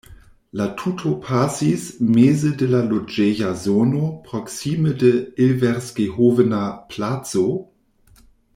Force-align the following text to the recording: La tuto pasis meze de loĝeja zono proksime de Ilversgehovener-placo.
La 0.59 0.65
tuto 0.77 1.09
pasis 1.25 1.83
meze 2.15 2.51
de 2.61 2.69
loĝeja 2.71 3.51
zono 3.65 4.01
proksime 4.31 4.95
de 5.05 5.13
Ilversgehovener-placo. 5.49 7.47